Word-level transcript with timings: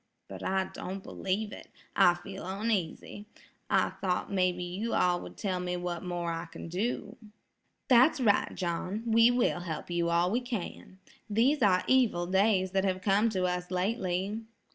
But 0.27 0.41
I 0.41 0.63
don't 0.73 1.03
believe 1.03 1.51
it. 1.51 1.67
I 1.95 2.15
feel 2.15 2.41
oneasy. 2.43 3.27
I 3.69 3.91
thought 4.01 4.31
maybe 4.31 4.63
you 4.63 4.95
all 4.95 5.21
would 5.21 5.37
tell 5.37 5.61
what 5.79 6.01
more 6.01 6.31
I 6.31 6.45
can 6.45 6.69
do." 6.69 7.17
"That's 7.87 8.19
right, 8.19 8.55
John. 8.55 9.03
We 9.05 9.29
will 9.29 9.59
help 9.59 9.91
you 9.91 10.09
all 10.09 10.31
we 10.31 10.41
can. 10.41 10.97
These 11.29 11.61
are 11.61 11.83
evil 11.85 12.25
days 12.25 12.71
that 12.71 12.83
have 12.83 13.01
come 13.03 13.29
to 13.29 13.43
us 13.45 13.69
lately." 13.69 14.41